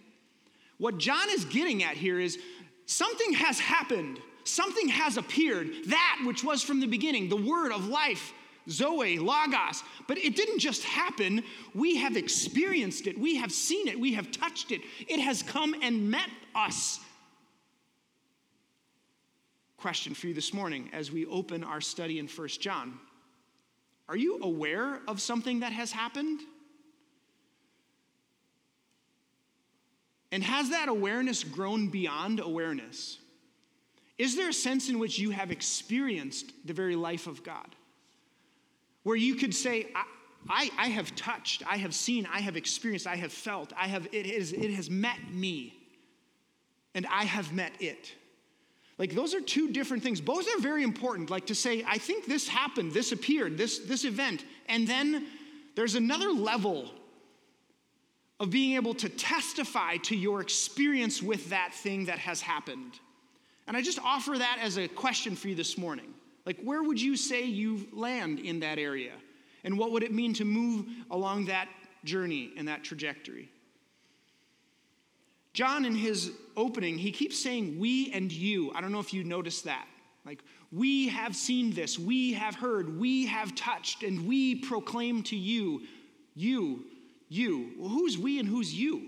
[0.79, 2.39] What John is getting at here is
[2.87, 7.87] something has happened, something has appeared, that which was from the beginning, the word of
[7.87, 8.33] life
[8.69, 9.83] Zoe, Logos.
[10.07, 11.43] But it didn't just happen.
[11.73, 13.17] We have experienced it.
[13.17, 13.99] We have seen it.
[13.99, 14.81] We have touched it.
[15.07, 16.99] It has come and met us.
[19.77, 22.99] Question for you this morning as we open our study in First John.
[24.09, 26.41] Are you aware of something that has happened?
[30.31, 33.19] And has that awareness grown beyond awareness?
[34.17, 37.75] Is there a sense in which you have experienced the very life of God?
[39.03, 40.03] Where you could say, I,
[40.47, 44.07] I, I, have touched, I have seen, I have experienced, I have felt, I have,
[44.11, 45.73] it, is, it has met me,
[46.95, 48.13] and I have met it.
[48.97, 50.19] Like those are two different things.
[50.19, 51.29] Both are very important.
[51.29, 55.25] Like to say, I think this happened, this appeared, this, this event, and then
[55.75, 56.91] there's another level
[58.39, 62.99] of being able to testify to your experience with that thing that has happened.
[63.67, 66.13] And I just offer that as a question for you this morning.
[66.49, 69.11] Like, where would you say you land in that area?
[69.63, 71.69] And what would it mean to move along that
[72.03, 73.51] journey and that trajectory?
[75.53, 78.71] John, in his opening, he keeps saying we and you.
[78.73, 79.85] I don't know if you noticed that.
[80.25, 85.35] Like, we have seen this, we have heard, we have touched, and we proclaim to
[85.35, 85.83] you,
[86.33, 86.85] you,
[87.27, 87.73] you.
[87.77, 89.07] Well, who's we and who's you?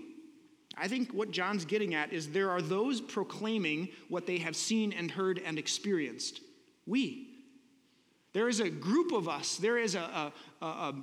[0.76, 4.92] I think what John's getting at is there are those proclaiming what they have seen
[4.92, 6.40] and heard and experienced.
[6.86, 7.30] We.
[8.32, 10.94] There is a group of us, there is a, a, a,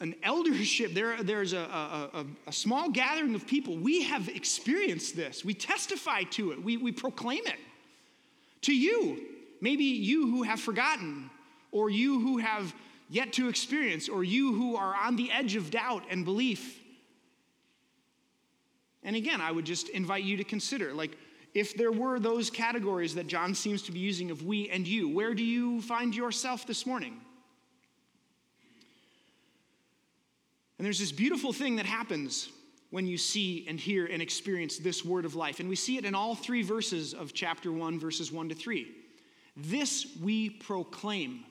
[0.00, 2.10] an eldership, there, there's a,
[2.46, 3.76] a, small gathering of people.
[3.76, 7.58] We have experienced this, we testify to it, we, we proclaim it.
[8.62, 9.22] To you,
[9.60, 11.30] maybe you who have forgotten,
[11.70, 12.74] or you who have
[13.08, 16.78] yet to experience, or you who are on the edge of doubt and belief.
[19.02, 21.16] And again, I would just invite you to consider like,
[21.54, 25.08] if there were those categories that John seems to be using of we and you,
[25.08, 27.20] where do you find yourself this morning?
[30.78, 32.48] And there's this beautiful thing that happens
[32.90, 35.60] when you see and hear and experience this word of life.
[35.60, 38.90] And we see it in all three verses of chapter 1, verses 1 to 3.
[39.56, 41.44] This we proclaim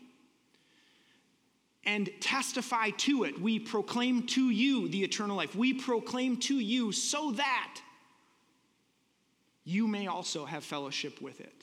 [1.85, 3.39] and testify to it.
[3.39, 5.55] We proclaim to you the eternal life.
[5.55, 7.81] We proclaim to you so that
[9.69, 11.53] you may also have fellowship with it.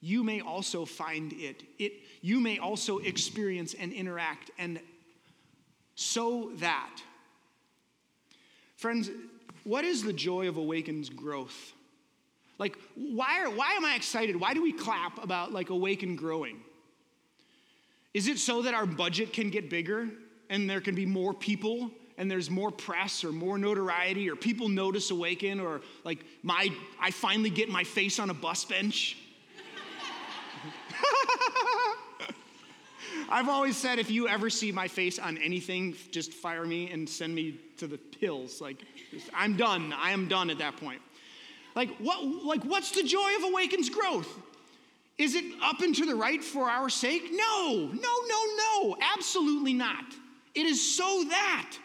[0.00, 1.64] You may also find it.
[1.76, 4.78] it you may also experience and interact, and
[5.96, 7.02] so that.
[8.76, 9.10] Friends,
[9.64, 11.72] what is the joy of Awaken's growth?
[12.58, 14.38] Like, why, are, why am I excited?
[14.38, 16.60] Why do we clap about like Awaken growing?
[18.14, 20.08] Is it so that our budget can get bigger
[20.48, 21.90] and there can be more people
[22.22, 26.68] and there's more press or more notoriety or people notice Awaken or like my
[27.00, 29.16] I finally get my face on a bus bench.
[33.28, 37.08] I've always said if you ever see my face on anything, just fire me and
[37.08, 38.60] send me to the pills.
[38.60, 38.76] Like
[39.34, 39.92] I'm done.
[39.92, 41.02] I am done at that point.
[41.74, 44.32] Like what like what's the joy of Awaken's growth?
[45.18, 47.30] Is it up and to the right for our sake?
[47.32, 50.04] No, no, no, no, absolutely not.
[50.54, 51.78] It is so that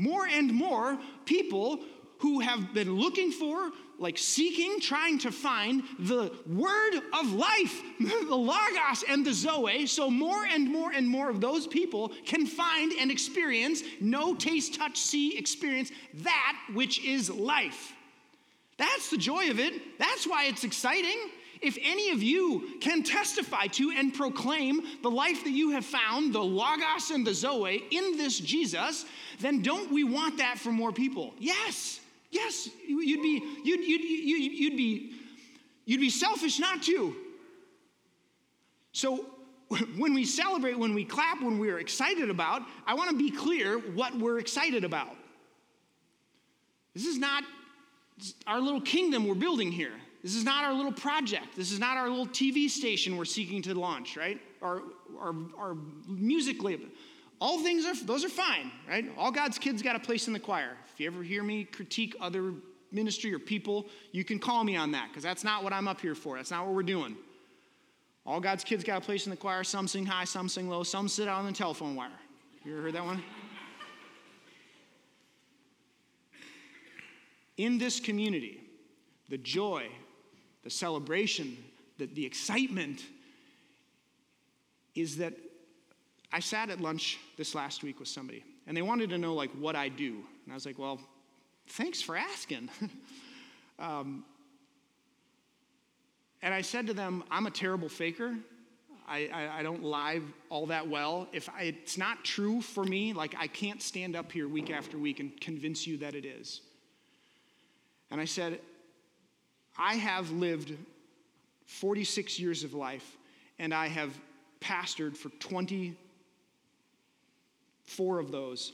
[0.00, 1.80] more and more people
[2.18, 8.34] who have been looking for, like seeking, trying to find the word of life, the
[8.34, 9.86] Logos and the Zoe.
[9.86, 14.74] So, more and more and more of those people can find and experience, no taste,
[14.74, 17.92] touch, see, experience that which is life.
[18.78, 19.98] That's the joy of it.
[19.98, 21.18] That's why it's exciting.
[21.62, 26.32] If any of you can testify to and proclaim the life that you have found,
[26.32, 29.04] the Logos and the Zoe, in this Jesus,
[29.40, 31.34] then don't we want that for more people?
[31.38, 32.70] Yes, yes.
[32.86, 35.12] You'd be, you'd, you'd, you'd, you'd be,
[35.84, 37.14] you'd be selfish not to.
[38.92, 39.26] So
[39.96, 43.78] when we celebrate, when we clap, when we're excited about, I want to be clear
[43.78, 45.14] what we're excited about.
[46.94, 47.44] This is not
[48.46, 49.92] our little kingdom we're building here.
[50.22, 51.56] This is not our little project.
[51.56, 54.40] This is not our little TV station we're seeking to launch, right?
[54.60, 54.82] Our,
[55.18, 56.86] our, our music label.
[57.40, 59.10] All things are, those are fine, right?
[59.16, 60.76] All God's kids got a place in the choir.
[60.92, 62.52] If you ever hear me critique other
[62.92, 66.00] ministry or people, you can call me on that because that's not what I'm up
[66.00, 66.36] here for.
[66.36, 67.16] That's not what we're doing.
[68.26, 69.64] All God's kids got a place in the choir.
[69.64, 72.10] Some sing high, some sing low, some sit out on the telephone wire.
[72.64, 73.22] You ever heard that one?
[77.56, 78.60] In this community,
[79.30, 79.88] the joy,
[80.62, 81.56] the celebration,
[81.98, 83.02] the, the excitement
[84.94, 85.34] is that
[86.32, 89.50] I sat at lunch this last week with somebody, and they wanted to know like
[89.52, 91.00] what I do, and I was like, "Well,
[91.68, 92.68] thanks for asking."
[93.78, 94.24] um,
[96.42, 98.36] and I said to them, "I'm a terrible faker.
[99.08, 101.26] I, I, I don't lie all that well.
[101.32, 104.98] If I, it's not true for me, like I can't stand up here week after
[104.98, 106.60] week and convince you that it is."
[108.12, 108.60] And I said,
[109.76, 110.76] "I have lived
[111.66, 113.16] 46 years of life,
[113.58, 114.12] and I have
[114.60, 118.72] pastored for 24 of those.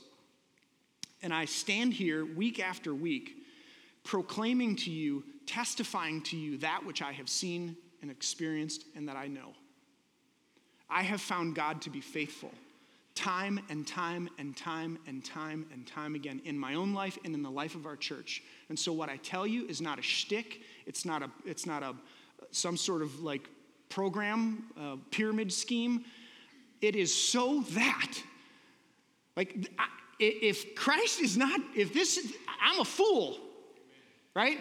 [1.22, 3.36] And I stand here week after week
[4.04, 9.16] proclaiming to you, testifying to you that which I have seen and experienced and that
[9.16, 9.54] I know.
[10.88, 12.52] I have found God to be faithful
[13.16, 17.34] time and time and time and time and time again in my own life and
[17.34, 18.42] in the life of our church.
[18.68, 20.60] And so what I tell you is not a shtick.
[20.86, 21.94] It's not a, it's not a,
[22.52, 23.48] some sort of like
[23.88, 26.04] program, uh, pyramid scheme.
[26.80, 28.12] It is so that,
[29.34, 29.68] like,
[30.20, 33.38] if Christ is not, if this, is, I'm a fool,
[34.34, 34.58] right?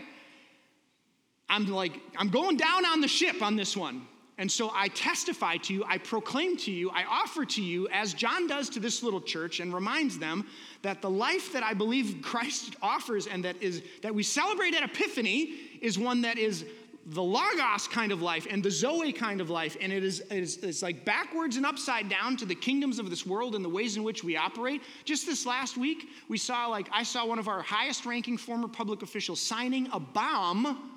[1.49, 4.07] I'm like, I'm going down on the ship on this one.
[4.37, 8.13] And so I testify to you, I proclaim to you, I offer to you, as
[8.13, 10.45] John does to this little church, and reminds them
[10.81, 14.83] that the life that I believe Christ offers and that is that we celebrate at
[14.83, 16.65] Epiphany is one that is
[17.07, 20.39] the Logos kind of life and the Zoe kind of life, and it is, it
[20.39, 23.69] is it's like backwards and upside down to the kingdoms of this world and the
[23.69, 24.81] ways in which we operate.
[25.05, 28.67] Just this last week, we saw like I saw one of our highest ranking former
[28.67, 30.91] public officials signing a bomb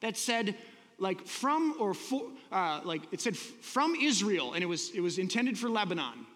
[0.00, 0.56] that said
[1.00, 2.22] like from or for,
[2.52, 6.26] uh, like it said from Israel, and it was it was intended for Lebanon.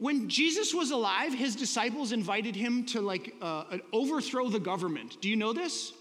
[0.00, 5.18] when Jesus was alive, his disciples invited him to like uh, overthrow the government.
[5.20, 5.92] Do you know this?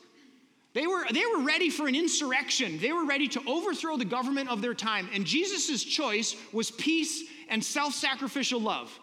[0.73, 2.79] They were, they were ready for an insurrection.
[2.79, 5.09] They were ready to overthrow the government of their time.
[5.13, 8.97] And Jesus' choice was peace and self sacrificial love.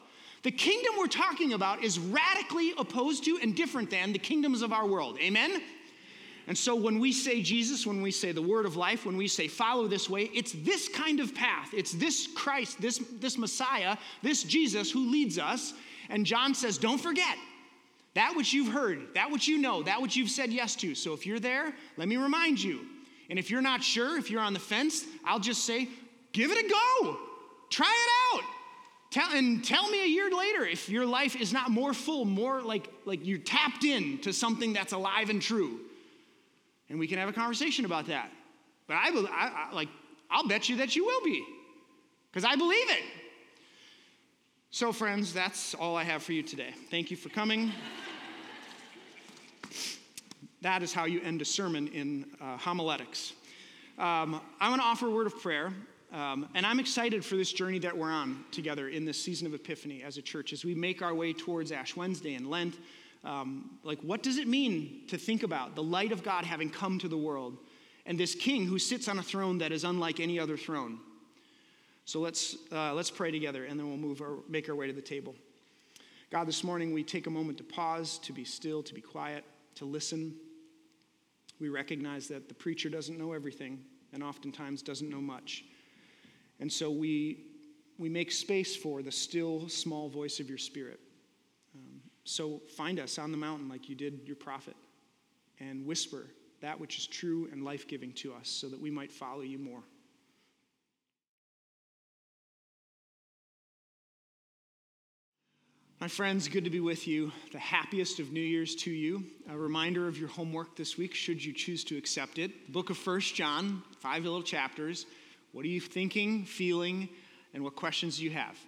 [0.45, 4.73] The kingdom we're talking about is radically opposed to and different than the kingdoms of
[4.73, 5.19] our world.
[5.21, 5.61] Amen?
[6.49, 9.26] And so when we say Jesus, when we say the word of life, when we
[9.26, 11.70] say follow this way, it's this kind of path.
[11.74, 15.74] It's this Christ, this, this Messiah, this Jesus who leads us.
[16.09, 17.36] And John says, don't forget
[18.14, 20.94] that which you've heard, that which you know, that which you've said yes to.
[20.94, 22.80] So if you're there, let me remind you.
[23.28, 25.88] And if you're not sure, if you're on the fence, I'll just say,
[26.30, 27.18] give it a go.
[27.70, 28.44] Try it out.
[29.11, 32.62] Tell, and tell me a year later if your life is not more full, more
[32.62, 35.80] like, like you're tapped in to something that's alive and true
[36.89, 38.30] and we can have a conversation about that.
[38.87, 39.89] But I, I, I like,
[40.30, 41.45] I'll bet you that you will be,
[42.30, 43.03] because I believe it.
[44.70, 46.74] So, friends, that's all I have for you today.
[46.91, 47.72] Thank you for coming.
[50.61, 53.32] that is how you end a sermon in uh, homiletics.
[53.99, 55.72] Um, I want to offer a word of prayer.
[56.12, 59.55] Um, and I'm excited for this journey that we're on together in this season of
[59.55, 62.76] Epiphany as a church as we make our way towards Ash Wednesday and Lent
[63.25, 66.99] um, like, what does it mean to think about the light of God having come
[66.99, 67.59] to the world
[68.05, 71.01] and this king who sits on a throne that is unlike any other throne?
[72.05, 74.93] So let's, uh, let's pray together and then we'll move our, make our way to
[74.93, 75.35] the table.
[76.31, 79.45] God, this morning we take a moment to pause, to be still, to be quiet,
[79.77, 80.35] to listen.
[81.61, 83.81] We recognize that the preacher doesn't know everything
[84.12, 85.64] and oftentimes doesn't know much.
[86.61, 87.39] And so we,
[87.99, 91.01] we make space for the still, small voice of your spirit.
[92.27, 94.74] So find us on the mountain like you did your prophet
[95.61, 96.27] and whisper
[96.61, 99.59] that which is true and life giving to us so that we might follow you
[99.59, 99.83] more.
[106.01, 107.31] My friends, good to be with you.
[107.53, 109.24] The happiest of New Year's to you.
[109.49, 112.66] A reminder of your homework this week, should you choose to accept it.
[112.66, 115.07] The Book of First John, five little chapters.
[115.53, 117.09] What are you thinking, feeling,
[117.55, 118.59] and what questions do you have?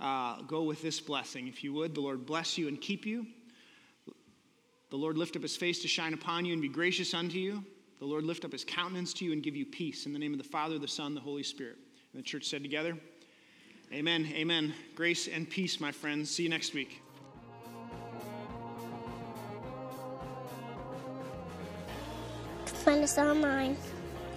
[0.00, 1.48] Uh, go with this blessing.
[1.48, 3.26] If you would, the Lord bless you and keep you.
[4.90, 7.64] The Lord lift up his face to shine upon you and be gracious unto you.
[7.98, 10.06] The Lord lift up his countenance to you and give you peace.
[10.06, 11.76] In the name of the Father, the Son, the Holy Spirit.
[12.12, 12.96] And the church said together,
[13.92, 14.30] Amen.
[14.34, 14.74] Amen.
[14.94, 16.30] Grace and peace, my friends.
[16.30, 17.02] See you next week.
[22.66, 23.76] Find us online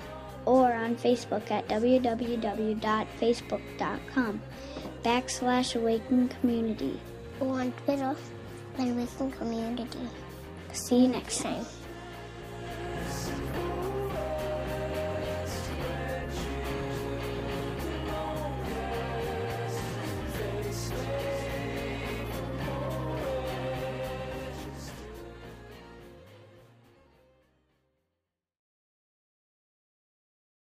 [0.50, 4.42] or on Facebook at www.facebook.com
[5.04, 7.00] backslash awaken community
[7.40, 8.16] or on Twitter
[8.80, 10.10] at awaken community.
[10.74, 11.64] See you next time.